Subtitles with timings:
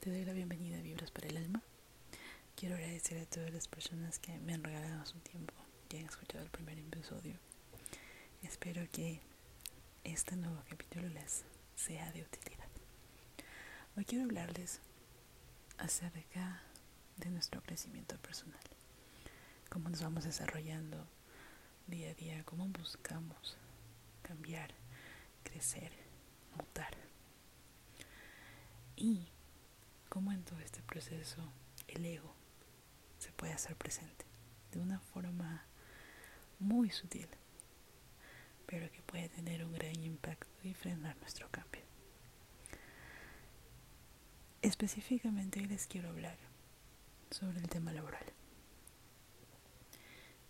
[0.00, 1.60] Te doy la bienvenida a Vibras para el Alma.
[2.54, 5.52] Quiero agradecer a todas las personas que me han regalado su tiempo,
[5.88, 7.34] que han escuchado el primer episodio.
[8.40, 9.20] Espero que
[10.04, 12.68] este nuevo capítulo les sea de utilidad.
[13.96, 14.80] Hoy quiero hablarles
[15.78, 16.62] acerca
[17.16, 18.62] de nuestro crecimiento personal,
[19.68, 21.08] cómo nos vamos desarrollando
[21.88, 23.56] día a día, cómo buscamos
[24.22, 24.70] cambiar,
[25.42, 25.90] crecer,
[26.56, 26.96] mutar.
[28.94, 29.26] Y
[30.18, 31.40] cómo en todo este proceso
[31.86, 32.34] el ego
[33.20, 34.24] se puede hacer presente
[34.72, 35.64] de una forma
[36.58, 37.28] muy sutil,
[38.66, 41.82] pero que puede tener un gran impacto y frenar nuestro cambio.
[44.60, 46.36] Específicamente les quiero hablar
[47.30, 48.26] sobre el tema laboral.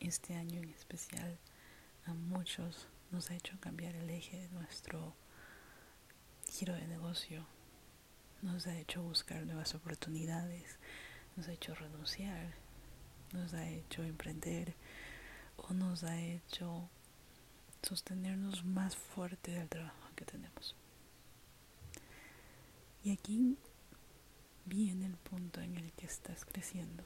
[0.01, 1.39] Este año en especial
[2.07, 5.15] a muchos nos ha hecho cambiar el eje de nuestro
[6.47, 7.45] giro de negocio,
[8.43, 10.79] nos ha hecho buscar nuevas oportunidades,
[11.37, 12.55] nos ha hecho renunciar,
[13.33, 14.75] nos ha hecho emprender
[15.57, 16.89] o nos ha hecho
[17.83, 20.75] sostenernos más fuerte del trabajo que tenemos.
[23.05, 23.57] Y aquí
[24.67, 27.05] viene el punto en el que estás creciendo,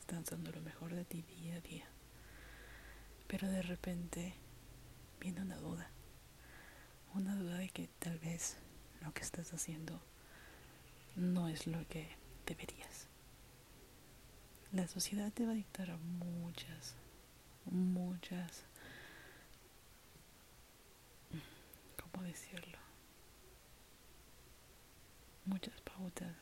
[0.00, 1.86] estás dando lo mejor de ti día a día,
[3.28, 4.34] pero de repente
[5.20, 5.90] viene una duda,
[7.14, 8.56] una duda de que tal vez
[9.02, 10.00] lo que estás haciendo
[11.16, 12.08] no es lo que
[12.46, 13.08] deberías.
[14.72, 16.96] La sociedad te va a dictar muchas,
[17.66, 18.64] muchas,
[21.96, 22.78] ¿cómo decirlo?
[25.44, 26.34] Muchas pautas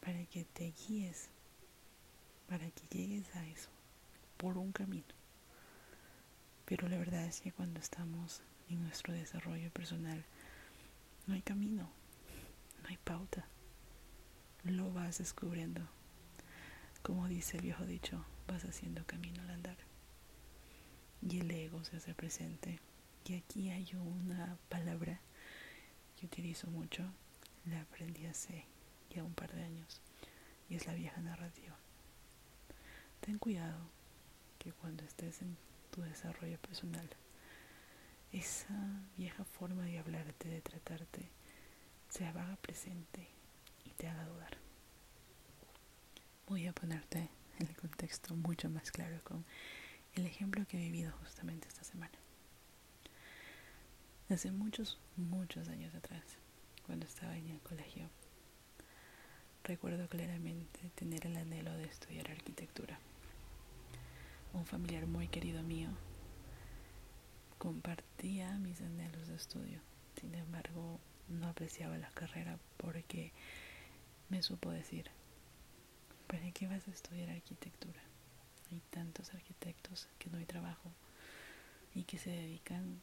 [0.00, 1.28] para que te guíes,
[2.48, 3.68] para que llegues a eso,
[4.36, 5.14] por un camino.
[6.64, 10.24] Pero la verdad es que cuando estamos en nuestro desarrollo personal,
[11.26, 11.90] no hay camino,
[12.82, 13.46] no hay pauta.
[14.64, 15.88] Lo vas descubriendo.
[17.02, 19.76] Como dice el viejo dicho, vas haciendo camino al andar.
[21.22, 22.80] Y el ego se hace presente.
[23.24, 25.20] Y aquí hay una palabra
[26.16, 27.04] que utilizo mucho,
[27.66, 28.64] la aprendí hace
[29.10, 30.00] ya un par de años,
[30.68, 31.76] y es la vieja narrativa.
[33.20, 33.78] Ten cuidado
[34.58, 35.56] que cuando estés en
[35.90, 37.08] tu desarrollo personal,
[38.32, 41.30] esa vieja forma de hablarte, de tratarte,
[42.08, 43.28] se haga presente
[43.84, 44.56] y te haga dudar.
[46.46, 49.44] Voy a ponerte el contexto mucho más claro con
[50.14, 52.18] el ejemplo que he vivido justamente esta semana.
[54.30, 56.22] Hace muchos, muchos años atrás,
[56.86, 58.08] cuando estaba en el colegio,
[59.64, 62.98] recuerdo claramente tener el anhelo de estudiar arquitectura.
[64.52, 65.90] Un familiar muy querido mío
[67.58, 69.80] compartía mis anhelos de estudio.
[70.20, 73.32] Sin embargo, no apreciaba la carrera porque
[74.28, 75.10] me supo decir,
[76.26, 78.00] ¿para qué vas a estudiar arquitectura?
[78.70, 80.92] Hay tantos arquitectos que no hay trabajo
[81.94, 83.00] y que se dedican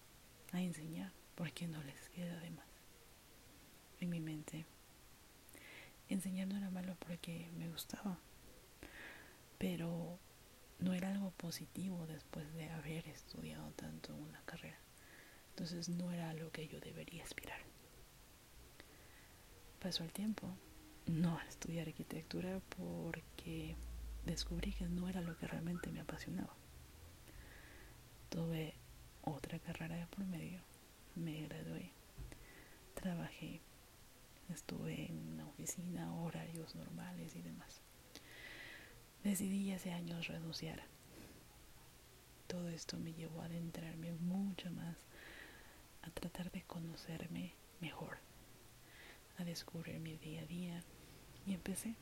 [0.52, 2.66] a enseñar porque no les queda de más.
[4.00, 4.66] En mi mente,
[6.10, 8.20] enseñar no era malo porque me gustaba,
[9.58, 10.20] pero
[10.80, 14.78] no era algo positivo después de haber estudiado tanto una carrera.
[15.50, 17.75] Entonces no era algo que yo debería aspirar
[19.86, 20.48] pasó el tiempo,
[21.06, 23.76] no a estudiar arquitectura porque
[24.26, 26.56] descubrí que no era lo que realmente me apasionaba.
[28.30, 28.74] Tuve
[29.22, 30.60] otra carrera de por medio,
[31.14, 31.92] me gradué,
[32.96, 33.62] trabajé,
[34.50, 37.80] estuve en una oficina, horarios normales y demás.
[39.24, 40.82] Decidí hace años renunciar.
[42.48, 44.98] Todo esto me llevó a adentrarme mucho más,
[46.02, 48.18] a tratar de conocerme mejor
[49.38, 50.84] a descubrir mi día a día
[51.46, 51.96] y empecé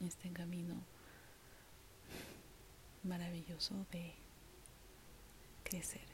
[0.00, 0.74] este camino
[3.02, 4.14] maravilloso de
[5.62, 6.06] crecer,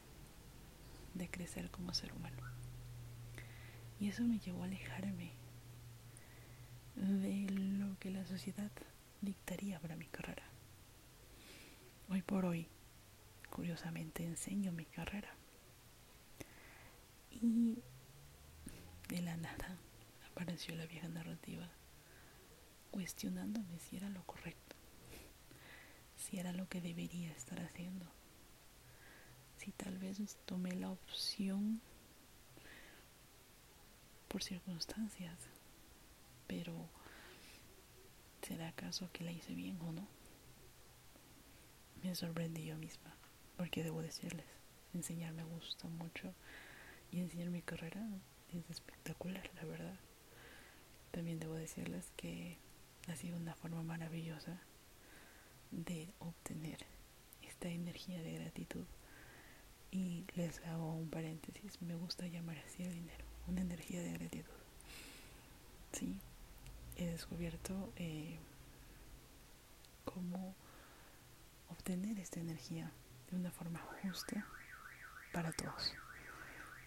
[1.15, 2.43] de crecer como ser humano.
[4.01, 5.33] Y eso me llevó a alejarme
[6.97, 8.71] de lo que la sociedad
[9.21, 10.45] dictaría para mi carrera.
[12.09, 12.67] Hoy por hoy,
[13.51, 15.33] curiosamente, enseño mi carrera.
[17.31, 17.79] Y
[19.11, 19.77] de la nada
[20.31, 21.69] apareció la vieja narrativa,
[22.93, 24.77] cuestionándome si era lo correcto,
[26.17, 28.07] si era lo que debería estar haciendo,
[29.57, 31.81] si tal vez tomé la opción
[34.29, 35.37] por circunstancias,
[36.47, 36.89] pero
[38.43, 40.07] ¿será acaso que la hice bien o no?
[42.05, 43.13] Me sorprendí yo misma,
[43.57, 44.47] porque debo decirles,
[44.95, 46.33] enseñar me gusta mucho
[47.11, 48.07] y enseñar mi carrera
[48.59, 49.99] es espectacular, la verdad.
[51.13, 52.59] también debo decirles que
[53.09, 54.61] ha sido una forma maravillosa
[55.71, 56.79] de obtener
[57.43, 58.85] esta energía de gratitud.
[59.91, 64.55] Y les hago un paréntesis, me gusta llamar así el dinero, una energía de gratitud.
[65.93, 66.21] Sí,
[66.97, 68.39] he descubierto eh,
[70.05, 70.55] cómo
[71.69, 72.93] obtener esta energía
[73.31, 74.47] de una forma justa
[75.33, 75.93] para todos,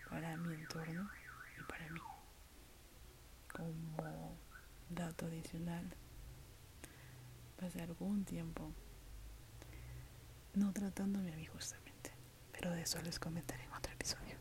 [0.09, 1.09] para mi entorno
[1.59, 1.99] y para mí.
[3.51, 4.37] Como
[4.89, 5.95] dato adicional,
[7.57, 8.71] pasé algún tiempo
[10.55, 12.11] no tratándome a mí justamente,
[12.51, 14.35] pero de eso les comentaré en otro episodio.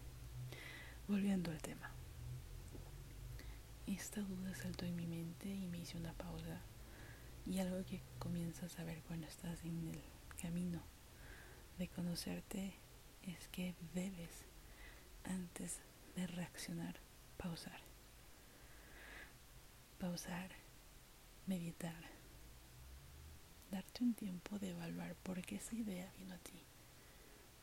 [1.09, 1.91] Volviendo al tema.
[3.87, 6.61] Esta duda saltó en mi mente y me hice una pausa
[7.47, 10.01] y algo que comienzas a ver cuando estás en el
[10.41, 10.83] camino
[11.79, 12.75] de conocerte
[13.23, 14.45] es que debes,
[15.25, 15.81] antes
[16.17, 16.97] de reaccionar,
[17.37, 17.81] pausar.
[19.99, 20.51] Pausar,
[21.47, 22.05] meditar,
[23.71, 26.61] darte un tiempo de evaluar por qué esa idea vino a ti,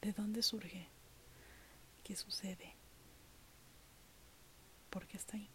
[0.02, 0.88] de dónde surge,
[2.04, 2.76] qué sucede,
[4.90, 5.50] por qué está ahí.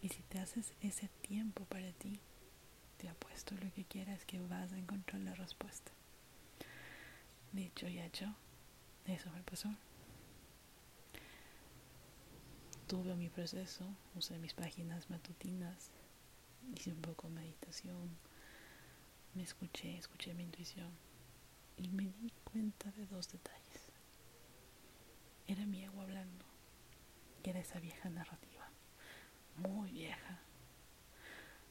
[0.00, 2.20] Y si te haces ese tiempo para ti,
[2.98, 5.90] te apuesto lo que quieras que vas a encontrar la respuesta.
[7.52, 8.34] Dicho y hecho,
[9.06, 9.74] eso me pasó.
[12.88, 15.90] Tuve mi proceso, usé mis páginas matutinas,
[16.74, 18.16] hice un poco de meditación,
[19.34, 20.90] me escuché, escuché mi intuición
[21.76, 23.92] y me di cuenta de dos detalles.
[25.46, 26.46] Era mi ego hablando,
[27.44, 28.70] era esa vieja narrativa,
[29.56, 30.40] muy vieja,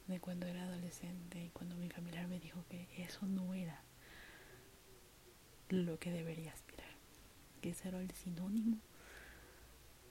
[0.06, 3.82] de cuando era adolescente y cuando mi familiar me dijo que eso no era
[5.68, 6.94] lo que debería aspirar,
[7.60, 8.78] que ese era el sinónimo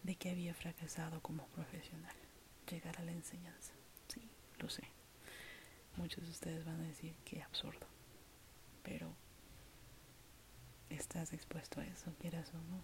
[0.08, 2.16] de que había fracasado como profesional,
[2.72, 3.74] llegar a la enseñanza.
[4.08, 4.84] Sí, lo sé.
[5.98, 7.86] Muchos de ustedes van a decir que absurdo,
[8.84, 9.14] pero
[10.90, 12.82] estás expuesto a eso, quieras o no.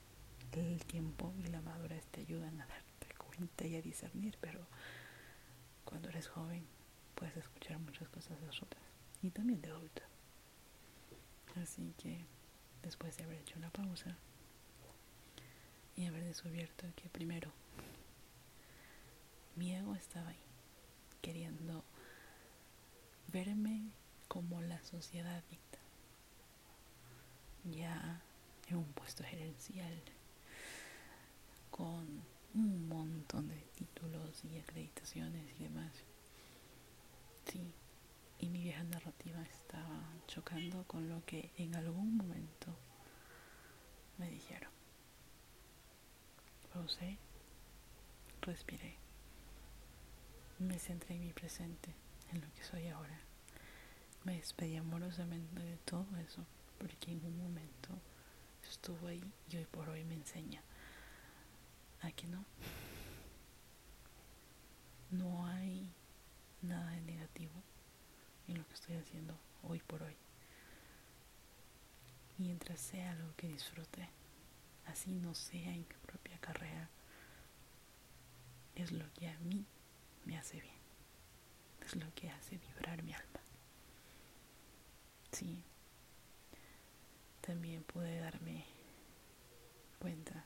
[0.52, 4.68] El tiempo y la madurez te ayudan a darte cuenta y a discernir, pero
[5.86, 6.68] cuando eres joven
[7.16, 8.84] puedes escuchar muchas cosas otras
[9.22, 10.04] y también de adulta.
[11.56, 12.26] Así que
[12.82, 14.18] después de haber hecho una pausa
[15.96, 17.52] y haber descubierto que primero
[19.56, 20.44] mi ego estaba ahí,
[21.22, 21.84] queriendo
[23.32, 23.92] verme
[24.28, 25.80] como la sociedad dicta,
[27.66, 28.22] ya
[28.70, 30.02] en un puesto gerencial,
[31.70, 32.24] con
[32.56, 35.92] un montón de títulos y acreditaciones y demás.
[37.52, 37.74] Sí,
[38.40, 42.76] y mi vieja narrativa estaba chocando con lo que en algún momento
[44.18, 44.72] me dijeron.
[46.74, 47.20] Pausé,
[48.42, 48.96] respiré,
[50.58, 51.94] me centré en mi presente,
[52.32, 53.20] en lo que soy ahora.
[54.24, 56.44] Me despedí amorosamente de todo eso,
[56.80, 57.90] porque en un momento
[58.68, 60.64] estuvo ahí y hoy por hoy me enseña
[62.02, 62.44] a que no.
[65.12, 65.94] No hay
[66.64, 67.54] nada de negativo
[68.48, 70.16] en lo que estoy haciendo hoy por hoy.
[72.40, 74.10] Mientras sea algo que disfrute,
[74.86, 76.90] así no sea en mi propia carrera,
[78.76, 79.66] es lo que a mí
[80.26, 80.80] me hace bien,
[81.86, 83.40] es lo que hace vibrar mi alma.
[85.32, 85.64] Sí,
[87.42, 88.66] también pude darme
[90.00, 90.46] cuenta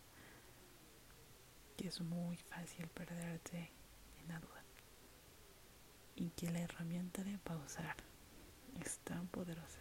[1.75, 3.71] que es muy fácil perderte
[4.19, 4.63] en la duda
[6.15, 7.95] y que la herramienta de pausar
[8.81, 9.79] es tan poderosa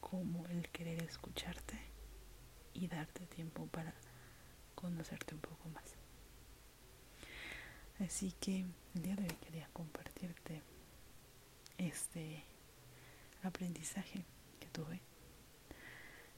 [0.00, 1.91] como el querer escucharte
[2.74, 3.94] y darte tiempo para
[4.74, 5.94] conocerte un poco más.
[8.00, 8.64] Así que
[8.94, 10.62] el día de hoy quería compartirte
[11.78, 12.42] este
[13.42, 14.24] aprendizaje
[14.58, 15.00] que tuve,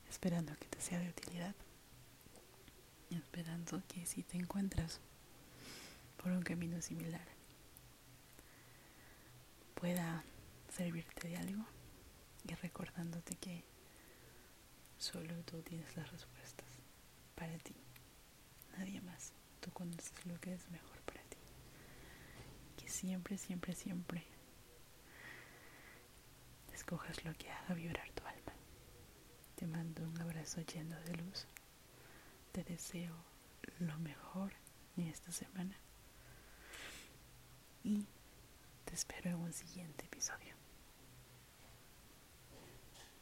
[0.09, 1.55] esperando que te sea de utilidad,
[3.11, 5.01] esperando que si te encuentras
[6.23, 7.27] por un camino similar,
[9.75, 10.25] pueda
[10.75, 11.65] servirte de algo
[12.49, 13.65] y recordándote que
[14.99, 16.67] solo tú tienes las respuestas
[17.35, 17.75] para ti,
[18.77, 19.33] nadie más.
[19.61, 21.39] Tú conoces lo que es mejor para ti.
[22.77, 24.25] Que siempre, siempre, siempre
[26.73, 28.53] escojas lo que haga vibrar tu alma.
[29.57, 31.47] Te mando un abrazo lleno de luz.
[32.53, 33.15] Te deseo
[33.79, 34.53] lo mejor
[34.97, 35.77] en esta semana.
[37.83, 38.07] Y
[38.85, 40.55] te espero en un siguiente episodio.